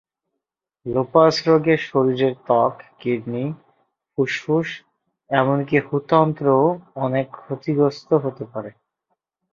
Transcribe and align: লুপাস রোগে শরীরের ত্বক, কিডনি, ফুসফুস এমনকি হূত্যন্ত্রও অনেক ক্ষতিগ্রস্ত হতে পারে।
লুপাস 0.85 1.35
রোগে 1.47 1.75
শরীরের 1.87 2.33
ত্বক, 2.45 2.73
কিডনি, 2.99 3.45
ফুসফুস 4.11 4.69
এমনকি 5.29 5.77
হূত্যন্ত্রও 5.87 6.65
অনেক 7.05 7.27
ক্ষতিগ্রস্ত 7.37 8.09
হতে 8.23 8.43
পারে। 8.53 8.71